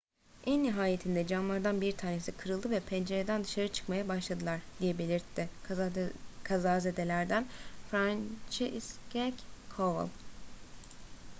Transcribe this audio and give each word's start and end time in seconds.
en 0.45 0.63
nihayetinde 0.65 1.27
camlardan 1.27 1.81
bir 1.81 1.91
tanesi 1.97 2.31
kırıldı 2.31 2.69
ve 2.71 2.79
pencereden 2.79 3.43
dışarı 3.43 3.67
çıkmaya 3.67 4.07
başladılar,"diye 4.07 4.97
belirtti 4.97 5.49
kazazedelerden 6.43 7.45
franciszek 7.91 9.33
kowal 9.77 10.07